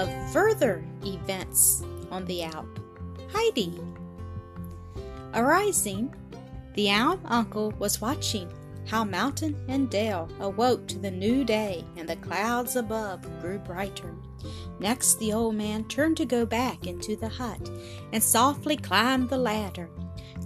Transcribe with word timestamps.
of 0.00 0.32
further 0.32 0.82
events 1.04 1.84
on 2.10 2.24
the 2.24 2.42
Alp. 2.42 2.80
Heidi. 3.32 3.78
Arising, 5.34 6.14
the 6.74 6.90
owl 6.90 7.20
uncle 7.26 7.72
was 7.78 8.00
watching 8.00 8.50
how 8.86 9.04
mountain 9.04 9.54
and 9.68 9.90
dale 9.90 10.28
awoke 10.40 10.88
to 10.88 10.98
the 10.98 11.10
new 11.10 11.44
day 11.44 11.84
and 11.96 12.08
the 12.08 12.16
clouds 12.16 12.76
above 12.76 13.20
grew 13.42 13.58
brighter. 13.58 14.14
Next, 14.78 15.18
the 15.18 15.34
old 15.34 15.54
man 15.54 15.84
turned 15.84 16.16
to 16.16 16.24
go 16.24 16.46
back 16.46 16.86
into 16.86 17.14
the 17.14 17.28
hut 17.28 17.70
and 18.12 18.22
softly 18.22 18.78
climbed 18.78 19.28
the 19.28 19.36
ladder. 19.36 19.90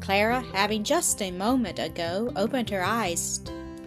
Clara, 0.00 0.40
having 0.52 0.82
just 0.82 1.22
a 1.22 1.30
moment 1.30 1.78
ago 1.78 2.32
opened 2.34 2.70
her 2.70 2.82
eyes, 2.82 3.40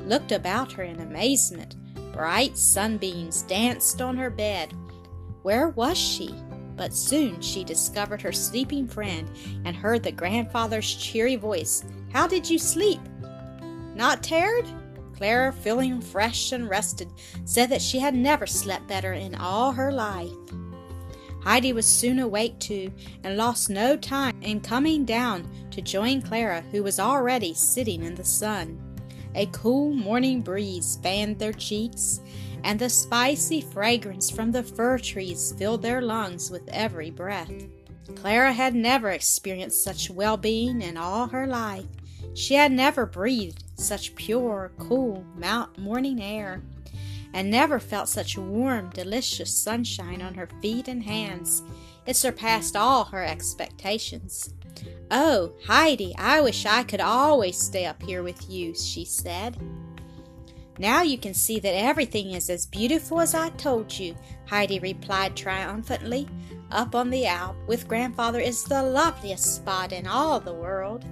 looked 0.06 0.32
about 0.32 0.72
her 0.72 0.84
in 0.84 1.02
amazement. 1.02 1.76
Bright 2.14 2.58
sunbeams 2.58 3.42
danced 3.44 4.02
on 4.02 4.16
her 4.16 4.30
bed. 4.30 4.74
Where 5.48 5.70
was 5.70 5.98
she? 5.98 6.36
But 6.76 6.94
soon 6.94 7.40
she 7.40 7.64
discovered 7.64 8.22
her 8.22 8.34
sleeping 8.34 8.86
friend 8.86 9.30
and 9.64 9.78
heard 9.78 10.04
the 10.04 10.12
grandfather's 10.12 10.94
cheery 10.94 11.38
voice. 11.38 11.86
How 12.12 12.28
did 12.28 12.50
you 12.50 12.60
sleep? 12.60 13.00
Not 13.96 14.24
tired? 14.24 14.66
Clara, 15.16 15.54
feeling 15.54 16.02
fresh 16.02 16.52
and 16.52 16.70
rested, 16.70 17.08
said 17.46 17.70
that 17.70 17.82
she 17.82 17.98
had 17.98 18.14
never 18.14 18.46
slept 18.46 18.90
better 18.90 19.14
in 19.14 19.36
all 19.36 19.72
her 19.72 19.90
life. 19.90 20.34
Heidi 21.46 21.72
was 21.72 21.86
soon 21.86 22.20
awake 22.20 22.60
too, 22.60 22.92
and 23.24 23.38
lost 23.38 23.70
no 23.70 23.96
time 23.96 24.36
in 24.42 24.60
coming 24.60 25.06
down 25.06 25.50
to 25.72 25.82
join 25.82 26.22
Clara, 26.22 26.60
who 26.72 26.84
was 26.84 27.00
already 27.00 27.54
sitting 27.54 28.04
in 28.04 28.16
the 28.16 28.26
sun. 28.26 28.84
A 29.34 29.46
cool 29.54 29.94
morning 29.94 30.42
breeze 30.42 31.00
fanned 31.02 31.40
their 31.40 31.54
cheeks, 31.54 32.20
and 32.64 32.80
the 32.80 32.90
spicy 32.90 33.62
fragrance 33.62 34.30
from 34.30 34.52
the 34.52 34.64
fir 34.64 34.98
trees 34.98 35.54
filled 35.58 35.82
their 35.82 36.02
lungs 36.02 36.50
with 36.50 36.68
every 36.70 37.10
breath. 37.10 37.52
Clara 38.16 38.54
had 38.54 38.74
never 38.74 39.12
experienced 39.12 39.84
such 39.84 40.10
well 40.10 40.38
being 40.38 40.82
in 40.82 40.98
all 40.98 41.28
her 41.28 41.46
life. 41.48 41.86
She 42.34 42.54
had 42.54 42.72
never 42.72 43.06
breathed 43.06 43.64
such 43.76 44.16
pure, 44.16 44.72
cool 44.78 45.26
morning 45.78 46.22
air, 46.22 46.62
and 47.34 47.50
never 47.50 47.80
felt 47.80 48.10
such 48.10 48.38
warm, 48.38 48.90
delicious 48.92 49.56
sunshine 49.56 50.22
on 50.22 50.36
her 50.36 50.48
feet 50.62 50.88
and 50.88 51.04
hands. 51.04 51.64
It 52.06 52.16
surpassed 52.16 52.76
all 52.76 53.06
her 53.06 53.24
expectations. 53.24 54.54
Oh, 55.12 55.54
Heidi, 55.66 56.14
I 56.18 56.42
wish 56.42 56.66
I 56.66 56.84
could 56.84 57.02
always 57.02 57.58
stay 57.58 57.86
up 57.86 58.02
here 58.04 58.24
with 58.24 58.50
you, 58.50 58.76
she 58.76 59.06
said. 59.06 59.58
Now 60.80 61.02
you 61.02 61.18
can 61.18 61.34
see 61.34 61.60
that 61.60 61.76
everything 61.76 62.32
is 62.32 62.50
as 62.50 62.66
beautiful 62.66 63.20
as 63.20 63.34
I 63.34 63.50
told 63.50 63.98
you, 63.98 64.16
Heidi 64.48 64.80
replied 64.80 65.36
triumphantly. 65.36 66.28
Up 66.72 66.96
on 66.96 67.10
the 67.10 67.26
Alp 67.26 67.56
with 67.68 67.88
grandfather 67.88 68.40
is 68.40 68.64
the 68.64 68.84
loveliest 68.84 69.56
spot 69.56 69.92
in 69.92 70.06
all 70.06 70.40
the 70.40 70.54
world. 70.54 71.06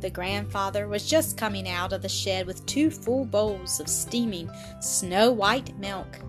The 0.00 0.10
grandfather 0.10 0.86
was 0.86 1.08
just 1.08 1.38
coming 1.38 1.68
out 1.68 1.92
of 1.92 2.02
the 2.02 2.08
shed 2.08 2.46
with 2.46 2.64
two 2.66 2.90
full 2.90 3.24
bowls 3.24 3.80
of 3.80 3.88
steaming 3.88 4.50
snow 4.80 5.32
white 5.32 5.76
milk. 5.78 6.20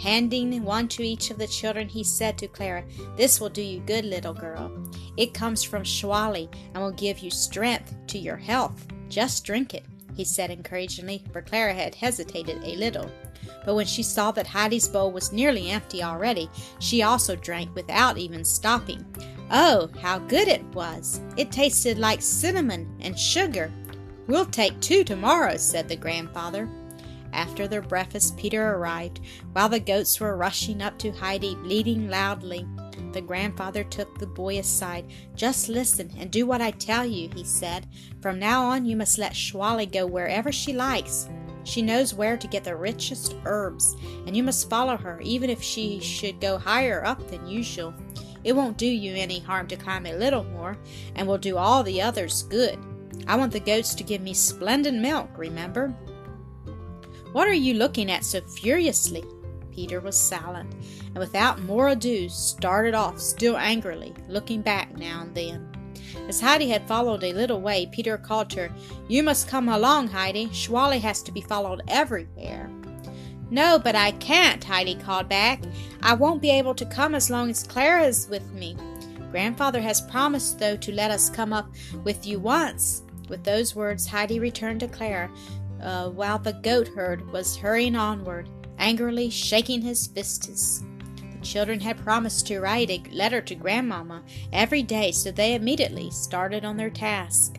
Handing 0.00 0.62
one 0.62 0.88
to 0.88 1.02
each 1.02 1.30
of 1.30 1.38
the 1.38 1.46
children, 1.46 1.88
he 1.88 2.04
said 2.04 2.36
to 2.38 2.48
Clara, 2.48 2.84
This 3.16 3.40
will 3.40 3.48
do 3.48 3.62
you 3.62 3.80
good, 3.80 4.04
little 4.04 4.34
girl. 4.34 4.70
It 5.16 5.34
comes 5.34 5.62
from 5.62 5.82
Schwanli 5.82 6.54
and 6.74 6.82
will 6.82 6.92
give 6.92 7.18
you 7.20 7.30
strength 7.30 7.94
to 8.08 8.18
your 8.18 8.36
health. 8.36 8.86
Just 9.08 9.44
drink 9.44 9.74
it, 9.74 9.84
he 10.16 10.24
said 10.24 10.50
encouragingly, 10.50 11.22
for 11.32 11.42
Clara 11.42 11.74
had 11.74 11.94
hesitated 11.94 12.62
a 12.64 12.76
little. 12.76 13.10
But 13.64 13.74
when 13.74 13.86
she 13.86 14.02
saw 14.02 14.30
that 14.32 14.46
Heidi's 14.46 14.88
bowl 14.88 15.12
was 15.12 15.32
nearly 15.32 15.70
empty 15.70 16.02
already, 16.02 16.48
she 16.78 17.02
also 17.02 17.36
drank 17.36 17.74
without 17.74 18.16
even 18.16 18.44
stopping. 18.44 19.04
Oh, 19.50 19.90
how 20.00 20.18
good 20.18 20.48
it 20.48 20.64
was! 20.74 21.20
It 21.36 21.52
tasted 21.52 21.98
like 21.98 22.22
cinnamon 22.22 22.96
and 23.00 23.18
sugar. 23.18 23.70
We'll 24.26 24.46
take 24.46 24.80
two 24.80 25.04
tomorrow, 25.04 25.56
said 25.56 25.88
the 25.88 25.96
grandfather. 25.96 26.68
After 27.32 27.68
their 27.68 27.82
breakfast, 27.82 28.36
Peter 28.38 28.74
arrived, 28.74 29.20
while 29.52 29.68
the 29.68 29.78
goats 29.78 30.18
were 30.18 30.36
rushing 30.36 30.80
up 30.80 30.98
to 30.98 31.12
Heidi, 31.12 31.54
bleating 31.56 32.08
loudly. 32.08 32.66
The 33.16 33.22
grandfather 33.22 33.82
took 33.82 34.18
the 34.18 34.26
boy 34.26 34.58
aside. 34.58 35.06
Just 35.34 35.70
listen 35.70 36.12
and 36.18 36.30
do 36.30 36.44
what 36.44 36.60
I 36.60 36.70
tell 36.70 37.06
you, 37.06 37.30
he 37.34 37.44
said. 37.44 37.86
From 38.20 38.38
now 38.38 38.66
on, 38.66 38.84
you 38.84 38.94
must 38.94 39.16
let 39.16 39.32
Schwanli 39.32 39.90
go 39.90 40.04
wherever 40.04 40.52
she 40.52 40.74
likes. 40.74 41.26
She 41.64 41.80
knows 41.80 42.12
where 42.12 42.36
to 42.36 42.46
get 42.46 42.62
the 42.62 42.76
richest 42.76 43.34
herbs, 43.46 43.96
and 44.26 44.36
you 44.36 44.42
must 44.42 44.68
follow 44.68 44.98
her, 44.98 45.18
even 45.22 45.48
if 45.48 45.62
she 45.62 45.98
should 45.98 46.42
go 46.42 46.58
higher 46.58 47.06
up 47.06 47.26
than 47.30 47.46
usual. 47.46 47.94
It 48.44 48.54
won't 48.54 48.76
do 48.76 48.84
you 48.84 49.14
any 49.16 49.38
harm 49.38 49.66
to 49.68 49.76
climb 49.76 50.04
a 50.04 50.12
little 50.12 50.44
more, 50.44 50.76
and 51.14 51.26
will 51.26 51.38
do 51.38 51.56
all 51.56 51.82
the 51.82 52.02
others 52.02 52.42
good. 52.42 52.78
I 53.26 53.36
want 53.36 53.50
the 53.50 53.60
goats 53.60 53.94
to 53.94 54.04
give 54.04 54.20
me 54.20 54.34
splendid 54.34 54.92
milk, 54.92 55.30
remember? 55.38 55.88
What 57.32 57.48
are 57.48 57.54
you 57.54 57.72
looking 57.72 58.10
at 58.10 58.26
so 58.26 58.42
furiously? 58.42 59.24
Peter 59.76 60.00
was 60.00 60.18
silent, 60.18 60.74
and 61.04 61.18
without 61.18 61.60
more 61.60 61.88
ado 61.88 62.30
started 62.30 62.94
off, 62.94 63.20
still 63.20 63.58
angrily, 63.58 64.14
looking 64.26 64.62
back 64.62 64.96
now 64.96 65.20
and 65.20 65.34
then. 65.34 65.70
As 66.28 66.40
Heidi 66.40 66.70
had 66.70 66.88
followed 66.88 67.22
a 67.22 67.34
little 67.34 67.60
way, 67.60 67.86
Peter 67.92 68.16
called 68.16 68.48
to 68.50 68.68
her, 68.68 68.74
You 69.06 69.22
must 69.22 69.48
come 69.48 69.68
along, 69.68 70.08
Heidi. 70.08 70.46
Schwanli 70.46 71.00
has 71.00 71.22
to 71.24 71.30
be 71.30 71.42
followed 71.42 71.82
everywhere. 71.88 72.70
No, 73.50 73.78
but 73.78 73.94
I 73.94 74.12
can't, 74.12 74.64
Heidi 74.64 74.94
called 74.94 75.28
back. 75.28 75.62
I 76.02 76.14
won't 76.14 76.40
be 76.40 76.50
able 76.50 76.74
to 76.74 76.86
come 76.86 77.14
as 77.14 77.28
long 77.28 77.50
as 77.50 77.62
Clara 77.62 78.04
is 78.04 78.28
with 78.28 78.50
me. 78.52 78.76
Grandfather 79.30 79.82
has 79.82 80.00
promised, 80.00 80.58
though, 80.58 80.76
to 80.78 80.92
let 80.92 81.10
us 81.10 81.28
come 81.28 81.52
up 81.52 81.70
with 82.02 82.26
you 82.26 82.40
once. 82.40 83.02
With 83.28 83.44
those 83.44 83.76
words, 83.76 84.06
Heidi 84.06 84.40
returned 84.40 84.80
to 84.80 84.88
Clara, 84.88 85.30
uh, 85.82 86.08
while 86.08 86.38
the 86.38 86.54
goat 86.54 86.88
herd 86.88 87.30
was 87.30 87.56
hurrying 87.56 87.94
onward, 87.94 88.48
angrily 88.78 89.30
shaking 89.30 89.82
his 89.82 90.06
fists. 90.06 90.82
The 91.18 91.46
children 91.46 91.80
had 91.80 91.98
promised 91.98 92.46
to 92.48 92.60
write 92.60 92.90
a 92.90 93.02
letter 93.12 93.40
to 93.42 93.54
Grandmamma 93.54 94.22
every 94.52 94.82
day, 94.82 95.12
so 95.12 95.30
they 95.30 95.54
immediately 95.54 96.10
started 96.10 96.64
on 96.64 96.76
their 96.76 96.90
task. 96.90 97.58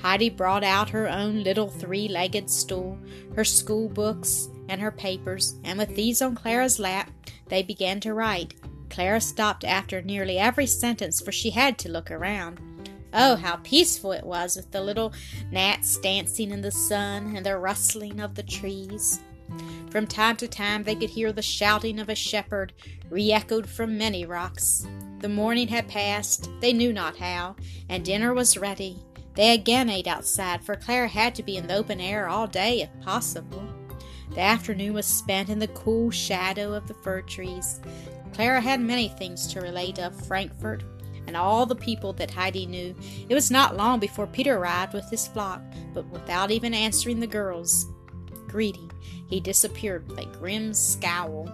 Heidi 0.00 0.30
brought 0.30 0.64
out 0.64 0.90
her 0.90 1.08
own 1.08 1.42
little 1.42 1.68
three 1.68 2.08
legged 2.08 2.48
stool, 2.48 2.98
her 3.36 3.44
school 3.44 3.88
books, 3.88 4.48
and 4.68 4.80
her 4.80 4.90
papers, 4.90 5.56
and 5.64 5.78
with 5.78 5.94
these 5.94 6.22
on 6.22 6.34
Clara's 6.34 6.78
lap, 6.78 7.10
they 7.48 7.62
began 7.62 8.00
to 8.00 8.14
write. 8.14 8.54
Clara 8.88 9.20
stopped 9.20 9.64
after 9.64 10.00
nearly 10.02 10.38
every 10.38 10.66
sentence, 10.66 11.20
for 11.20 11.32
she 11.32 11.50
had 11.50 11.78
to 11.78 11.90
look 11.90 12.10
around. 12.10 12.60
Oh, 13.12 13.36
how 13.36 13.56
peaceful 13.56 14.12
it 14.12 14.24
was 14.24 14.56
with 14.56 14.70
the 14.70 14.80
little 14.80 15.12
gnats 15.50 15.98
dancing 15.98 16.50
in 16.50 16.60
the 16.60 16.70
sun 16.70 17.34
and 17.36 17.44
the 17.44 17.58
rustling 17.58 18.20
of 18.20 18.36
the 18.36 18.42
trees. 18.42 19.20
From 19.90 20.06
time 20.06 20.36
to 20.36 20.46
time 20.46 20.84
they 20.84 20.94
could 20.94 21.10
hear 21.10 21.32
the 21.32 21.42
shouting 21.42 21.98
of 21.98 22.08
a 22.08 22.14
shepherd 22.14 22.72
re 23.10 23.32
echoed 23.32 23.68
from 23.68 23.98
many 23.98 24.24
rocks. 24.24 24.86
The 25.18 25.28
morning 25.28 25.66
had 25.66 25.88
passed, 25.88 26.48
they 26.60 26.72
knew 26.72 26.92
not 26.92 27.16
how, 27.16 27.56
and 27.88 28.04
dinner 28.04 28.32
was 28.32 28.56
ready. 28.56 29.00
They 29.34 29.52
again 29.52 29.90
ate 29.90 30.06
outside, 30.06 30.64
for 30.64 30.76
Clara 30.76 31.08
had 31.08 31.34
to 31.34 31.42
be 31.42 31.56
in 31.56 31.66
the 31.66 31.74
open 31.74 32.00
air 32.00 32.28
all 32.28 32.46
day 32.46 32.82
if 32.82 33.04
possible. 33.04 33.62
The 34.30 34.40
afternoon 34.40 34.94
was 34.94 35.06
spent 35.06 35.48
in 35.48 35.58
the 35.58 35.68
cool 35.68 36.12
shadow 36.12 36.72
of 36.72 36.86
the 36.86 36.94
fir 36.94 37.22
trees. 37.22 37.80
Clara 38.32 38.60
had 38.60 38.80
many 38.80 39.08
things 39.08 39.48
to 39.48 39.60
relate 39.60 39.98
of 39.98 40.26
Frankfurt 40.26 40.84
and 41.26 41.36
all 41.36 41.66
the 41.66 41.74
people 41.74 42.12
that 42.14 42.30
Heidi 42.30 42.66
knew. 42.66 42.94
It 43.28 43.34
was 43.34 43.50
not 43.50 43.76
long 43.76 43.98
before 43.98 44.28
Peter 44.28 44.56
arrived 44.56 44.94
with 44.94 45.10
his 45.10 45.26
flock, 45.26 45.62
but 45.92 46.06
without 46.06 46.52
even 46.52 46.74
answering 46.74 47.18
the 47.18 47.26
girls' 47.26 47.86
greeting, 48.50 48.90
he 49.26 49.40
disappeared 49.40 50.08
with 50.08 50.18
a 50.18 50.26
grim 50.26 50.74
scowl. 50.74 51.46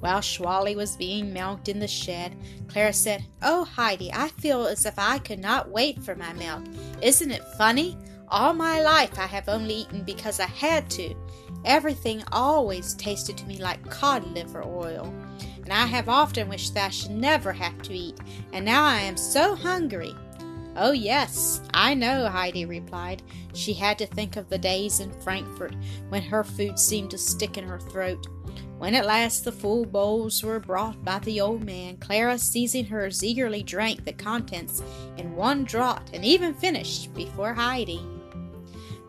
While 0.00 0.20
Schwanli 0.20 0.74
was 0.74 0.96
being 0.96 1.32
milked 1.32 1.68
in 1.68 1.78
the 1.78 1.86
shed, 1.86 2.36
Clara 2.68 2.92
said, 2.92 3.24
Oh, 3.42 3.64
Heidi, 3.64 4.10
I 4.12 4.28
feel 4.28 4.66
as 4.66 4.86
if 4.86 4.98
I 4.98 5.18
could 5.18 5.38
not 5.38 5.70
wait 5.70 6.02
for 6.02 6.14
my 6.14 6.32
milk. 6.32 6.64
Isn't 7.02 7.30
it 7.30 7.44
funny? 7.58 7.98
All 8.28 8.54
my 8.54 8.80
life 8.80 9.18
I 9.18 9.26
have 9.26 9.48
only 9.48 9.74
eaten 9.74 10.02
because 10.04 10.40
I 10.40 10.46
had 10.46 10.88
to. 10.90 11.14
Everything 11.64 12.22
always 12.32 12.94
tasted 12.94 13.36
to 13.38 13.46
me 13.46 13.58
like 13.58 13.90
cod 13.90 14.24
liver 14.32 14.62
oil, 14.64 15.12
and 15.62 15.72
I 15.72 15.84
have 15.84 16.08
often 16.08 16.48
wished 16.48 16.74
that 16.74 16.86
I 16.86 16.90
should 16.90 17.10
never 17.10 17.52
have 17.52 17.82
to 17.82 17.92
eat, 17.92 18.18
and 18.52 18.64
now 18.64 18.84
I 18.84 19.00
am 19.00 19.16
so 19.16 19.54
hungry. 19.54 20.14
Oh, 20.76 20.92
yes, 20.92 21.60
I 21.74 21.94
know, 21.94 22.28
Heidi 22.28 22.64
replied. 22.64 23.22
She 23.54 23.72
had 23.72 23.98
to 23.98 24.06
think 24.06 24.36
of 24.36 24.48
the 24.48 24.58
days 24.58 25.00
in 25.00 25.10
Frankfurt 25.20 25.74
when 26.08 26.22
her 26.22 26.44
food 26.44 26.78
seemed 26.78 27.10
to 27.10 27.18
stick 27.18 27.58
in 27.58 27.64
her 27.64 27.80
throat. 27.80 28.26
When 28.78 28.94
at 28.94 29.04
last 29.04 29.44
the 29.44 29.52
full 29.52 29.84
bowls 29.84 30.42
were 30.42 30.60
brought 30.60 31.04
by 31.04 31.18
the 31.18 31.40
old 31.40 31.64
man, 31.64 31.98
Clara, 31.98 32.38
seizing 32.38 32.86
hers, 32.86 33.22
eagerly 33.22 33.62
drank 33.62 34.04
the 34.04 34.12
contents 34.12 34.82
in 35.18 35.36
one 35.36 35.64
draught 35.64 36.08
and 36.14 36.24
even 36.24 36.54
finished 36.54 37.12
before 37.14 37.52
Heidi. 37.52 38.00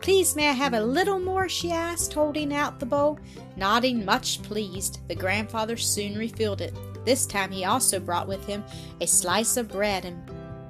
Please, 0.02 0.36
may 0.36 0.50
I 0.50 0.54
have 0.54 0.74
a 0.74 0.82
little 0.82 1.20
more? 1.20 1.48
she 1.48 1.72
asked, 1.72 2.12
holding 2.12 2.54
out 2.54 2.80
the 2.80 2.86
bowl. 2.88 3.20
Nodding, 3.56 4.04
much 4.04 4.42
pleased, 4.42 5.08
the 5.08 5.16
grandfather 5.16 5.78
soon 5.78 6.18
refilled 6.18 6.62
it. 6.62 6.74
This 7.06 7.28
time 7.28 7.52
he 7.52 7.66
also 7.66 8.00
brought 8.00 8.28
with 8.28 8.46
him 8.46 8.64
a 9.00 9.08
slice 9.08 9.58
of 9.58 9.70
bread 9.70 10.06
and 10.06 10.26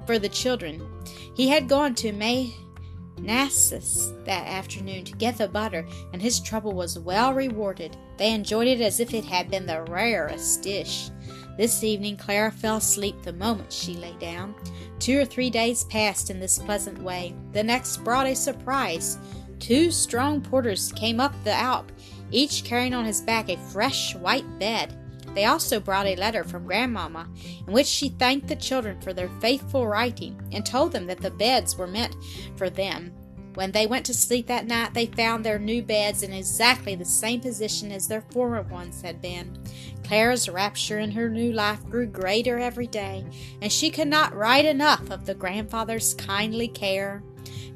for 0.06 0.18
the 0.18 0.28
children. 0.28 0.86
He 1.34 1.48
had 1.48 1.68
gone 1.68 1.94
to 1.96 2.12
Maiensäss 2.12 4.24
that 4.24 4.46
afternoon 4.46 5.04
to 5.04 5.16
get 5.16 5.38
the 5.38 5.48
butter, 5.48 5.86
and 6.12 6.20
his 6.20 6.40
trouble 6.40 6.72
was 6.72 6.98
well 6.98 7.34
rewarded. 7.34 7.96
They 8.18 8.32
enjoyed 8.32 8.68
it 8.68 8.80
as 8.80 9.00
if 9.00 9.14
it 9.14 9.24
had 9.24 9.50
been 9.50 9.66
the 9.66 9.82
rarest 9.82 10.62
dish. 10.62 11.10
This 11.56 11.84
evening 11.84 12.16
Clara 12.16 12.50
fell 12.50 12.76
asleep 12.76 13.22
the 13.22 13.32
moment 13.32 13.72
she 13.72 13.94
lay 13.94 14.14
down. 14.18 14.54
Two 14.98 15.20
or 15.20 15.24
three 15.24 15.50
days 15.50 15.84
passed 15.84 16.30
in 16.30 16.40
this 16.40 16.58
pleasant 16.58 17.02
way. 17.02 17.34
The 17.52 17.62
next 17.62 17.98
brought 17.98 18.26
a 18.26 18.34
surprise. 18.34 19.18
Two 19.58 19.90
strong 19.90 20.40
porters 20.40 20.92
came 20.92 21.20
up 21.20 21.34
the 21.44 21.52
Alp, 21.52 21.92
each 22.30 22.64
carrying 22.64 22.94
on 22.94 23.04
his 23.04 23.20
back 23.20 23.48
a 23.48 23.56
fresh 23.56 24.14
white 24.14 24.58
bed. 24.58 24.98
They 25.34 25.46
also 25.46 25.80
brought 25.80 26.06
a 26.06 26.16
letter 26.16 26.44
from 26.44 26.66
Grandmamma, 26.66 27.28
in 27.66 27.72
which 27.72 27.86
she 27.86 28.10
thanked 28.10 28.48
the 28.48 28.56
children 28.56 29.00
for 29.00 29.12
their 29.12 29.30
faithful 29.40 29.86
writing 29.86 30.40
and 30.52 30.64
told 30.64 30.92
them 30.92 31.06
that 31.06 31.20
the 31.20 31.30
beds 31.30 31.76
were 31.76 31.86
meant 31.86 32.16
for 32.56 32.68
them. 32.68 33.12
When 33.54 33.72
they 33.72 33.86
went 33.86 34.06
to 34.06 34.14
sleep 34.14 34.46
that 34.46 34.66
night, 34.66 34.94
they 34.94 35.06
found 35.06 35.44
their 35.44 35.58
new 35.58 35.82
beds 35.82 36.22
in 36.22 36.32
exactly 36.32 36.94
the 36.94 37.04
same 37.04 37.40
position 37.40 37.92
as 37.92 38.08
their 38.08 38.24
former 38.30 38.62
ones 38.62 39.02
had 39.02 39.20
been. 39.20 39.58
Clara's 40.04 40.48
rapture 40.48 40.98
in 40.98 41.10
her 41.10 41.28
new 41.28 41.52
life 41.52 41.84
grew 41.84 42.06
greater 42.06 42.58
every 42.58 42.86
day, 42.86 43.24
and 43.60 43.70
she 43.70 43.90
could 43.90 44.08
not 44.08 44.34
write 44.34 44.64
enough 44.64 45.10
of 45.10 45.26
the 45.26 45.34
grandfather's 45.34 46.14
kindly 46.14 46.68
care 46.68 47.22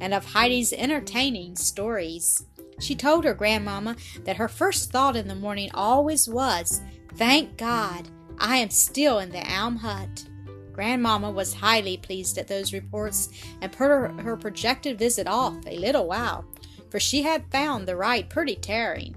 and 0.00 0.14
of 0.14 0.24
Heidi's 0.24 0.72
entertaining 0.72 1.56
stories. 1.56 2.46
She 2.80 2.94
told 2.94 3.24
her 3.24 3.34
grandmamma 3.34 3.96
that 4.24 4.36
her 4.36 4.48
first 4.48 4.90
thought 4.90 5.16
in 5.16 5.28
the 5.28 5.34
morning 5.34 5.70
always 5.72 6.28
was, 6.28 6.82
Thank 7.16 7.56
God, 7.56 8.08
I 8.38 8.58
am 8.58 8.68
still 8.68 9.20
in 9.20 9.30
the 9.30 9.50
elm 9.50 9.76
hut. 9.76 10.26
Grandmamma 10.72 11.32
was 11.32 11.54
highly 11.54 11.96
pleased 11.96 12.36
at 12.36 12.46
those 12.46 12.74
reports 12.74 13.30
and 13.62 13.72
put 13.72 13.86
her, 13.86 14.08
her 14.20 14.36
projected 14.36 14.98
visit 14.98 15.26
off 15.26 15.56
a 15.66 15.78
little 15.78 16.06
while, 16.06 16.44
for 16.90 17.00
she 17.00 17.22
had 17.22 17.50
found 17.50 17.88
the 17.88 17.96
ride 17.96 18.28
pretty 18.28 18.56
tiring. 18.56 19.16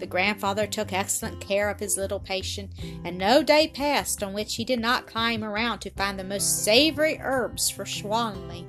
The 0.00 0.08
grandfather 0.08 0.66
took 0.66 0.92
excellent 0.92 1.40
care 1.40 1.70
of 1.70 1.78
his 1.78 1.96
little 1.96 2.18
patient, 2.18 2.72
and 3.04 3.16
no 3.16 3.44
day 3.44 3.68
passed 3.68 4.24
on 4.24 4.32
which 4.32 4.56
he 4.56 4.64
did 4.64 4.80
not 4.80 5.06
climb 5.06 5.44
around 5.44 5.78
to 5.80 5.90
find 5.90 6.18
the 6.18 6.24
most 6.24 6.64
savory 6.64 7.20
herbs 7.22 7.70
for 7.70 7.84
Schwanli. 7.84 8.66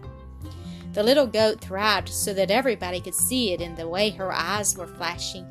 The 0.94 1.02
little 1.02 1.28
goat 1.28 1.62
thrived 1.62 2.10
so 2.10 2.32
that 2.36 2.52
everybody 2.52 3.02
could 3.02 3.16
see 3.16 3.54
it 3.54 3.62
in 3.62 3.74
the 3.74 3.88
way 3.88 4.12
her 4.12 4.32
eyes 4.32 4.78
were 4.78 4.88
flashing. 4.88 5.48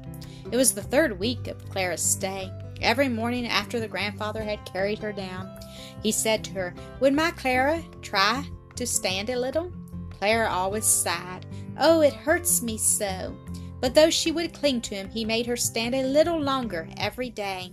It 0.52 0.56
was 0.56 0.74
the 0.74 0.82
third 0.82 1.18
week 1.18 1.48
of 1.48 1.68
Clara's 1.68 2.02
stay. 2.02 2.52
Every 2.80 3.08
morning 3.08 3.46
after 3.46 3.80
the 3.80 3.88
grandfather 3.88 4.42
had 4.42 4.70
carried 4.70 4.98
her 4.98 5.12
down, 5.12 5.58
he 6.02 6.12
said 6.12 6.44
to 6.44 6.52
her, 6.52 6.74
Would 7.00 7.14
my 7.14 7.30
Clara 7.30 7.82
try 8.02 8.44
to 8.76 8.86
stand 8.86 9.30
a 9.30 9.38
little? 9.38 9.72
Clara 10.10 10.48
always 10.48 10.84
sighed. 10.84 11.46
Oh, 11.78 12.00
it 12.00 12.12
hurts 12.12 12.62
me 12.62 12.78
so. 12.78 13.36
But 13.80 13.94
though 13.94 14.10
she 14.10 14.32
would 14.32 14.54
cling 14.54 14.80
to 14.82 14.94
him, 14.94 15.10
he 15.10 15.24
made 15.24 15.46
her 15.46 15.56
stand 15.56 15.94
a 15.94 16.02
little 16.02 16.40
longer 16.40 16.88
every 16.96 17.30
day. 17.30 17.72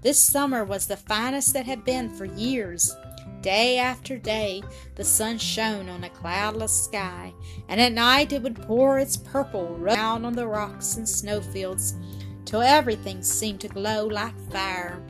This 0.00 0.18
summer 0.18 0.64
was 0.64 0.86
the 0.86 0.96
finest 0.96 1.52
that 1.54 1.66
had 1.66 1.84
been 1.84 2.10
for 2.10 2.24
years. 2.24 2.94
Day 3.40 3.78
after 3.78 4.16
day, 4.16 4.62
the 4.94 5.04
sun 5.04 5.36
shone 5.36 5.88
on 5.90 6.04
a 6.04 6.10
cloudless 6.10 6.84
sky, 6.84 7.34
and 7.68 7.78
at 7.78 7.92
night 7.92 8.32
it 8.32 8.42
would 8.42 8.62
pour 8.62 8.98
its 8.98 9.18
purple 9.18 9.78
down 9.84 10.24
on 10.24 10.32
the 10.32 10.46
rocks 10.46 10.96
and 10.96 11.06
snowfields 11.06 11.94
till 12.44 12.62
everything 12.62 13.22
seemed 13.22 13.60
to 13.60 13.68
glow 13.68 14.06
like 14.06 14.38
fire. 14.50 15.02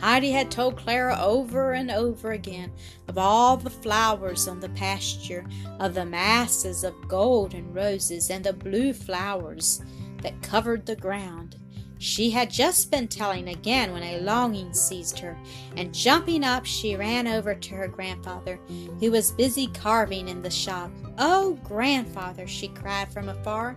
Heidi 0.00 0.30
had 0.30 0.50
told 0.50 0.78
Clara 0.78 1.18
over 1.20 1.74
and 1.74 1.90
over 1.90 2.32
again 2.32 2.72
of 3.06 3.18
all 3.18 3.58
the 3.58 3.68
flowers 3.68 4.48
on 4.48 4.60
the 4.60 4.70
pasture, 4.70 5.44
of 5.78 5.92
the 5.92 6.06
masses 6.06 6.84
of 6.84 6.94
golden 7.06 7.72
roses 7.74 8.30
and 8.30 8.42
the 8.42 8.54
blue 8.54 8.94
flowers 8.94 9.82
that 10.22 10.40
covered 10.42 10.86
the 10.86 10.96
ground. 10.96 11.56
She 12.00 12.30
had 12.30 12.50
just 12.50 12.90
been 12.90 13.08
telling 13.08 13.48
again 13.48 13.92
when 13.92 14.02
a 14.02 14.20
longing 14.20 14.72
seized 14.72 15.18
her, 15.18 15.36
and 15.76 15.92
jumping 15.92 16.42
up, 16.42 16.64
she 16.64 16.96
ran 16.96 17.26
over 17.26 17.54
to 17.54 17.74
her 17.74 17.88
grandfather, 17.88 18.58
who 19.00 19.10
was 19.10 19.32
busy 19.32 19.66
carving 19.66 20.26
in 20.26 20.40
the 20.40 20.50
shop. 20.50 20.90
Oh, 21.18 21.58
grandfather, 21.62 22.46
she 22.46 22.68
cried 22.68 23.12
from 23.12 23.28
afar, 23.28 23.76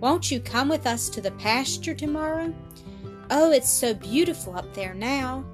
won't 0.00 0.30
you 0.30 0.40
come 0.40 0.70
with 0.70 0.86
us 0.86 1.10
to 1.10 1.20
the 1.20 1.32
pasture 1.32 1.94
tomorrow? 1.94 2.54
Oh, 3.30 3.52
it's 3.52 3.70
so 3.70 3.92
beautiful 3.92 4.56
up 4.56 4.72
there 4.72 4.94
now. 4.94 5.44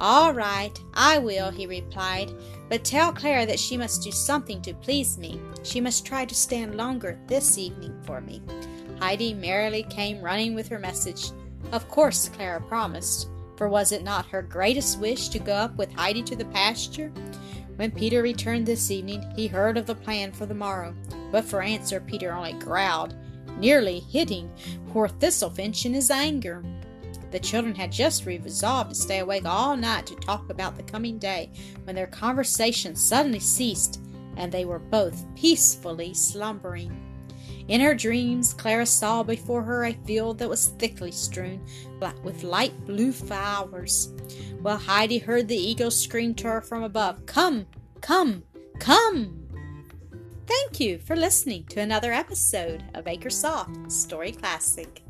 All 0.00 0.34
right, 0.34 0.76
I 0.94 1.18
will, 1.18 1.52
he 1.52 1.68
replied, 1.68 2.32
but 2.68 2.82
tell 2.82 3.12
Clara 3.12 3.46
that 3.46 3.60
she 3.60 3.76
must 3.76 4.02
do 4.02 4.10
something 4.10 4.60
to 4.62 4.74
please 4.74 5.16
me. 5.16 5.40
She 5.62 5.80
must 5.80 6.04
try 6.04 6.24
to 6.24 6.34
stand 6.34 6.74
longer 6.74 7.20
this 7.28 7.56
evening 7.56 8.02
for 8.04 8.20
me. 8.20 8.42
Heidi 8.98 9.34
merrily 9.34 9.82
came 9.84 10.22
running 10.22 10.54
with 10.54 10.68
her 10.68 10.78
message. 10.78 11.30
Of 11.72 11.88
course, 11.88 12.28
Clara 12.28 12.60
promised, 12.60 13.28
for 13.56 13.68
was 13.68 13.92
it 13.92 14.04
not 14.04 14.26
her 14.26 14.42
greatest 14.42 14.98
wish 15.00 15.28
to 15.28 15.38
go 15.38 15.52
up 15.52 15.76
with 15.76 15.92
Heidi 15.92 16.22
to 16.24 16.36
the 16.36 16.44
pasture? 16.46 17.12
When 17.76 17.90
Peter 17.90 18.22
returned 18.22 18.66
this 18.66 18.90
evening, 18.90 19.22
he 19.36 19.46
heard 19.46 19.76
of 19.76 19.86
the 19.86 19.94
plan 19.94 20.32
for 20.32 20.46
the 20.46 20.54
morrow, 20.54 20.94
but 21.30 21.44
for 21.44 21.60
answer 21.60 22.00
Peter 22.00 22.32
only 22.32 22.54
growled, 22.54 23.14
nearly 23.58 24.00
hitting 24.00 24.50
poor 24.88 25.08
Thistlefinch 25.08 25.84
in 25.84 25.92
his 25.92 26.10
anger. 26.10 26.64
The 27.32 27.40
children 27.40 27.74
had 27.74 27.92
just 27.92 28.24
resolved 28.24 28.90
to 28.90 28.96
stay 28.96 29.18
awake 29.18 29.44
all 29.44 29.76
night 29.76 30.06
to 30.06 30.14
talk 30.14 30.48
about 30.48 30.76
the 30.76 30.82
coming 30.84 31.18
day 31.18 31.50
when 31.84 31.94
their 31.96 32.06
conversation 32.06 32.96
suddenly 32.96 33.40
ceased 33.40 34.00
and 34.36 34.52
they 34.52 34.64
were 34.64 34.78
both 34.78 35.24
peacefully 35.34 36.14
slumbering. 36.14 37.05
In 37.68 37.80
her 37.80 37.94
dreams, 37.94 38.54
Clara 38.54 38.86
saw 38.86 39.22
before 39.22 39.62
her 39.62 39.84
a 39.84 39.92
field 39.92 40.38
that 40.38 40.48
was 40.48 40.68
thickly 40.78 41.10
strewn 41.10 41.64
with 42.22 42.44
light 42.44 42.84
blue 42.86 43.12
flowers, 43.12 44.12
while 44.62 44.78
Heidi 44.78 45.18
heard 45.18 45.48
the 45.48 45.56
eagle 45.56 45.90
scream 45.90 46.34
to 46.36 46.48
her 46.48 46.60
from 46.60 46.84
above, 46.84 47.26
Come, 47.26 47.66
come, 48.00 48.44
come! 48.78 49.42
Thank 50.46 50.78
you 50.78 50.98
for 50.98 51.16
listening 51.16 51.64
to 51.70 51.80
another 51.80 52.12
episode 52.12 52.84
of 52.94 53.06
Acresoft 53.06 53.90
Story 53.90 54.30
Classic. 54.30 55.02